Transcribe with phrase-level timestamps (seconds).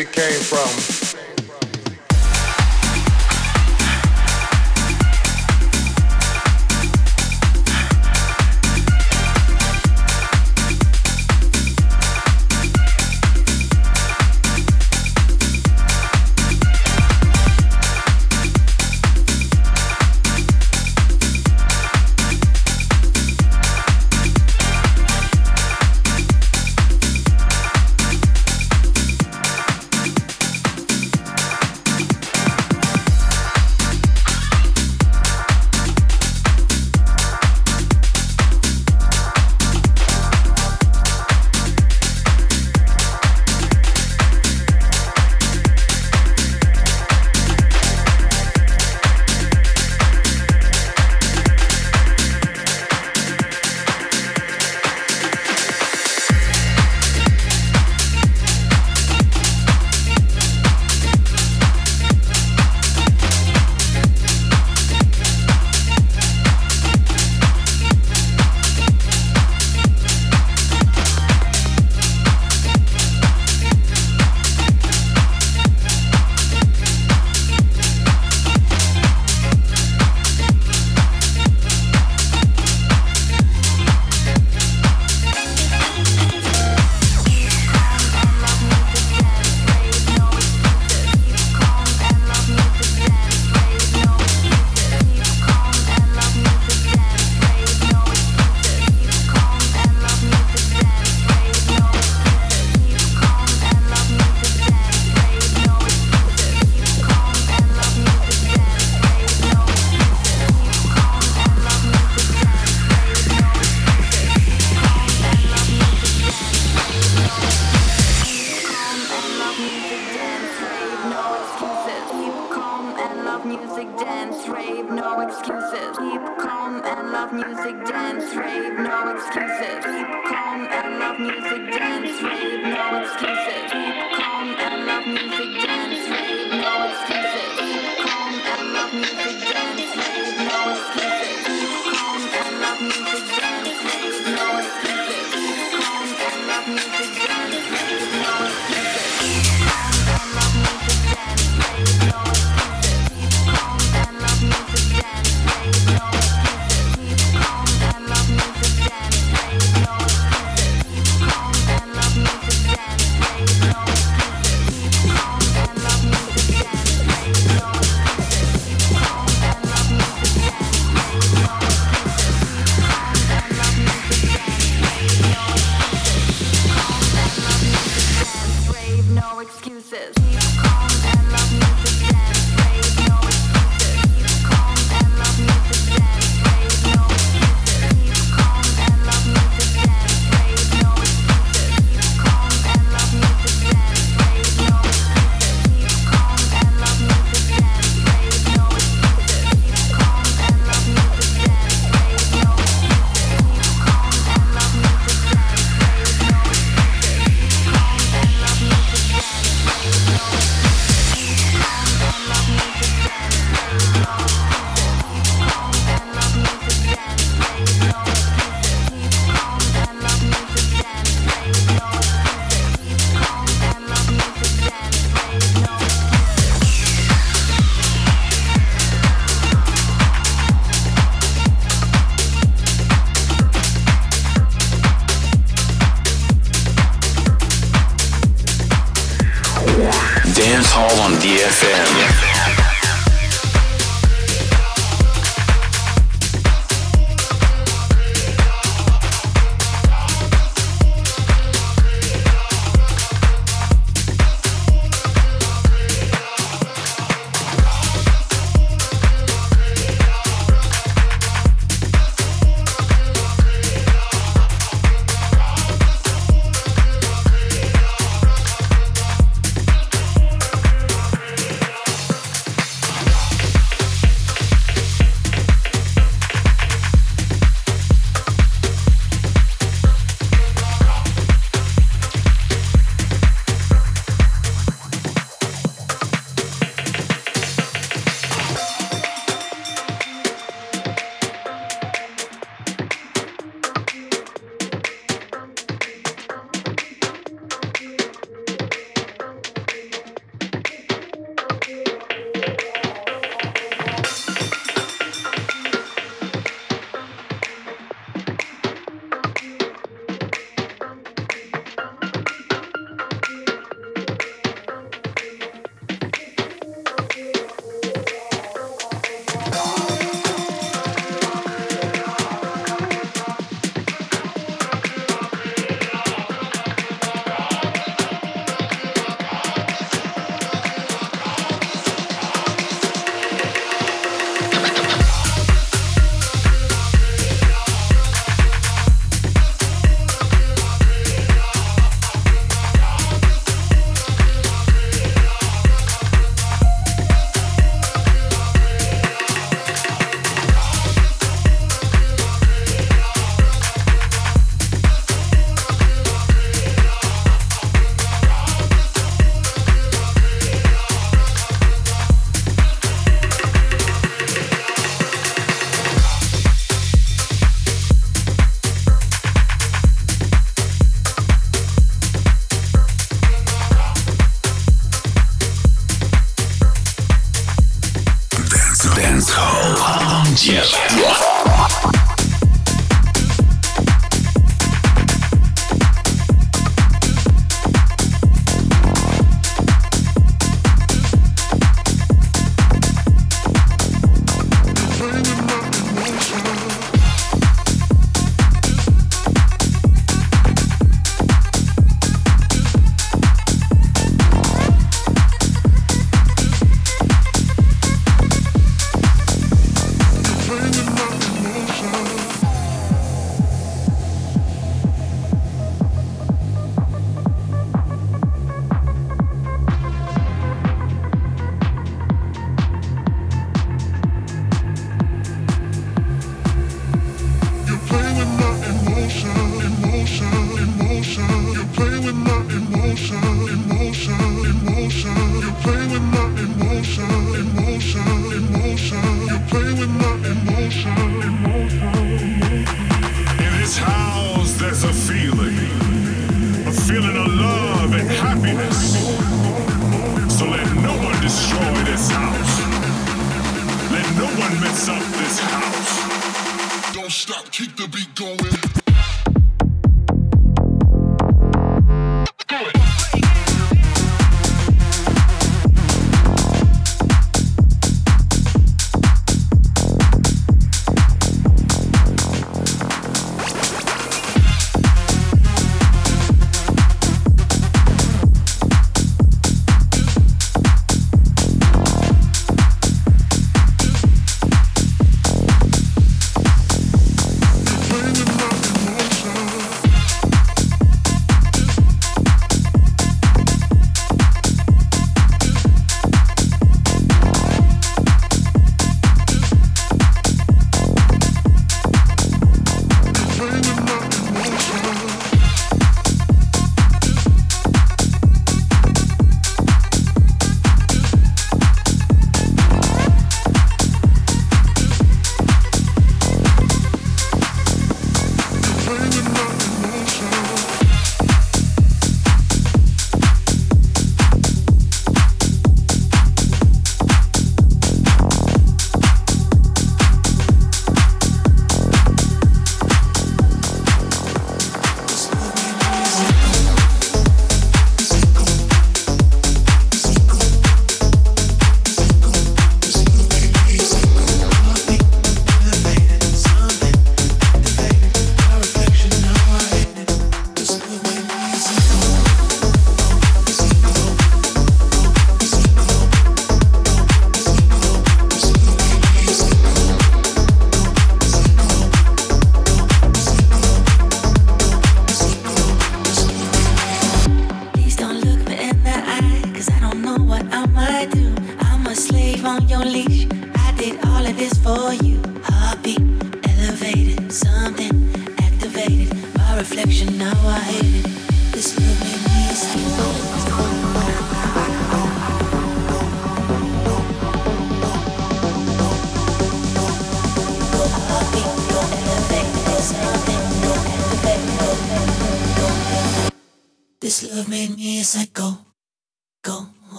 [0.00, 0.99] It came from.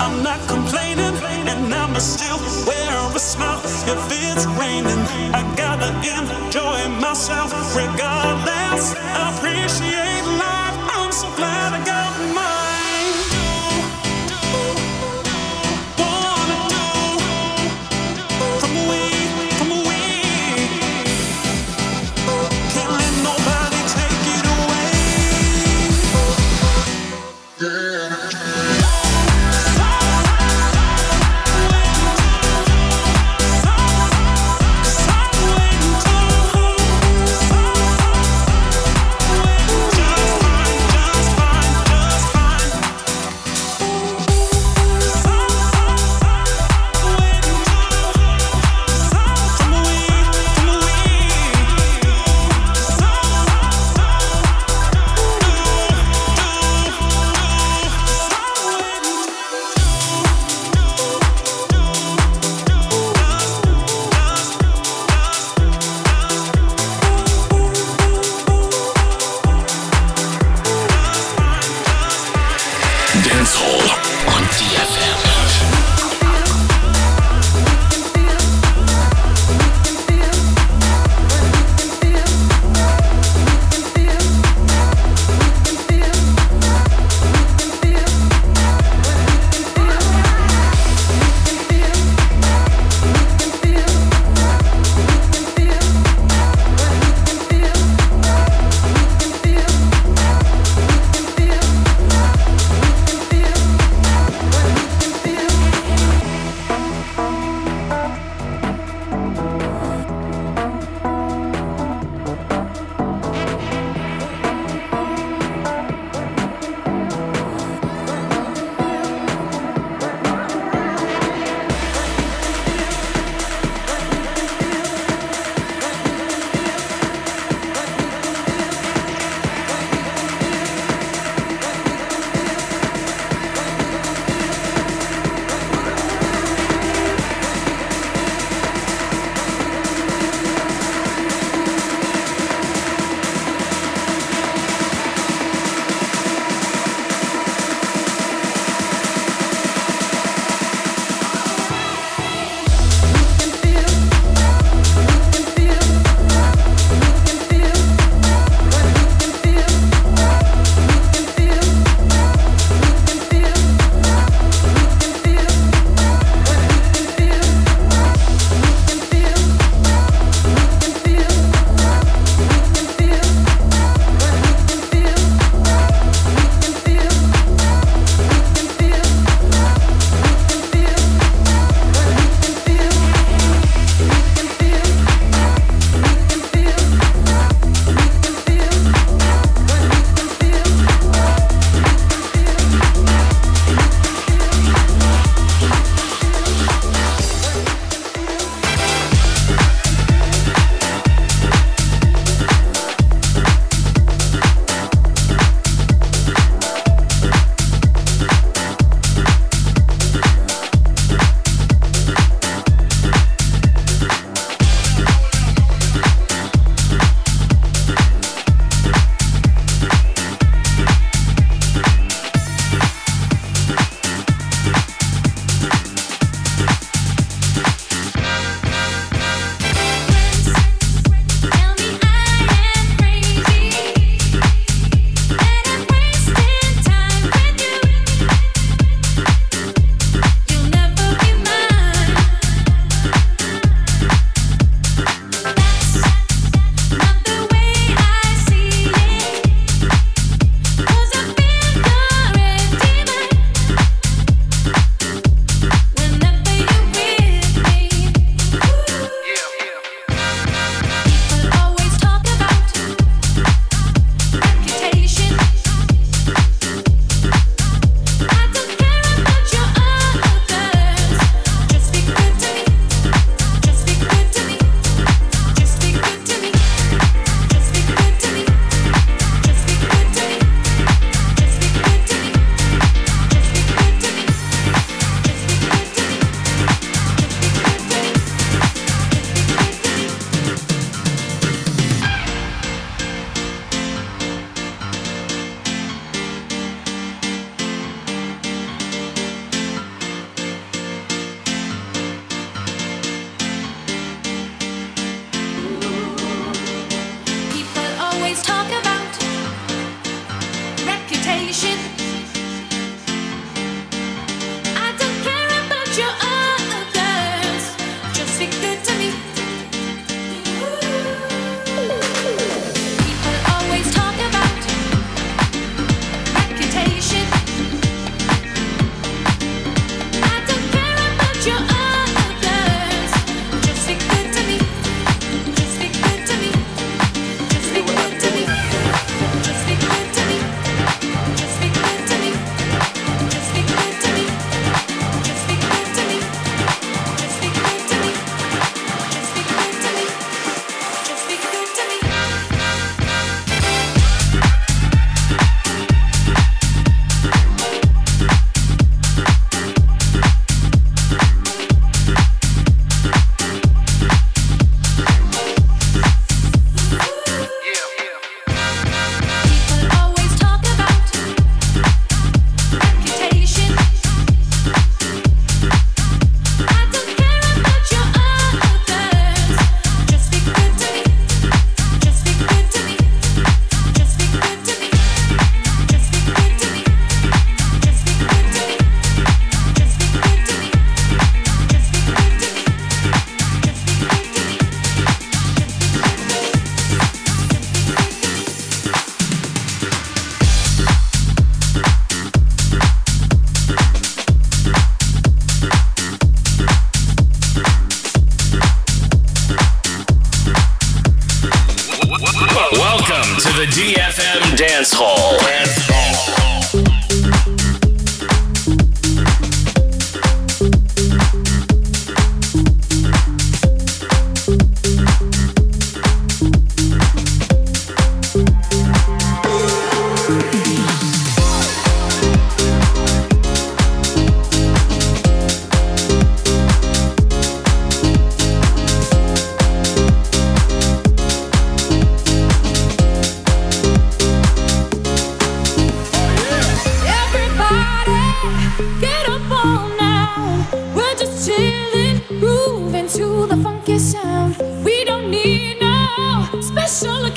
[0.00, 1.14] I'm not complaining,
[1.50, 3.60] and I'm still wearing a smile.
[3.92, 5.02] If it's raining,
[5.34, 8.94] I gotta enjoy myself regardless.
[9.28, 10.67] Appreciate life.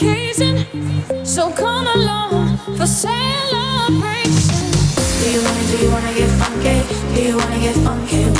[0.01, 0.65] occasion.
[1.23, 4.31] So come along for celebration.
[5.21, 7.15] Do you wanna, do you wanna get funky?
[7.15, 8.30] Do you wanna get funky?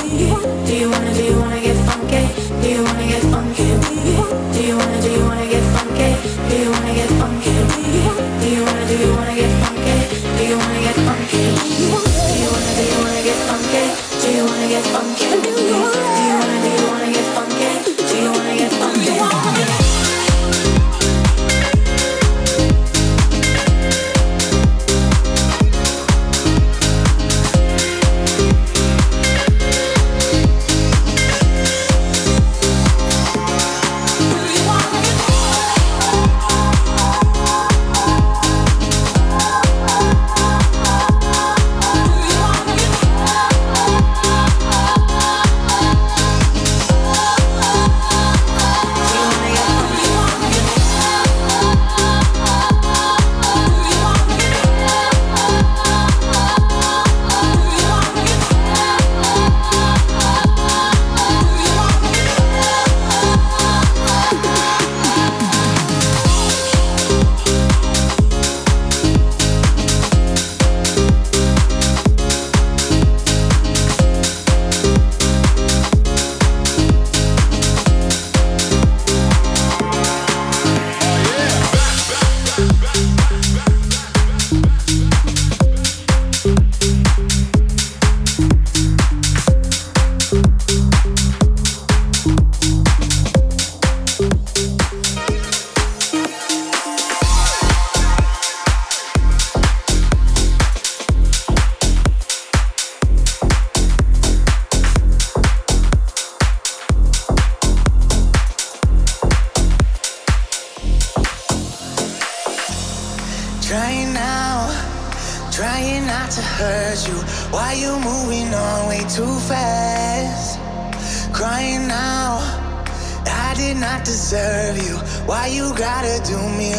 [125.42, 126.71] Why you gotta do me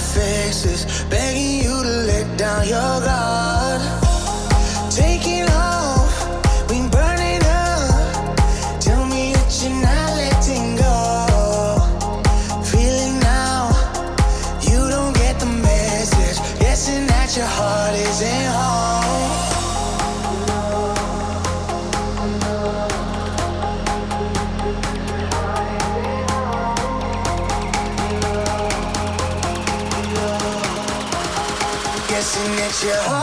[0.00, 3.59] faces, begging you to let down your guard.
[32.90, 33.19] yeah.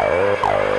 [0.00, 0.77] Oh, oh,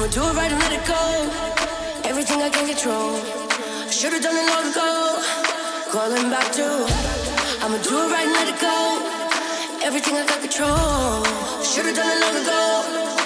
[0.00, 2.08] I'ma do it right and let it go.
[2.08, 3.20] Everything I can control.
[3.90, 5.20] Should've done it long ago.
[5.92, 6.64] Calling back to.
[7.60, 9.84] I'ma do it right and let it go.
[9.84, 11.22] Everything I got control.
[11.62, 13.19] Should've done it long ago.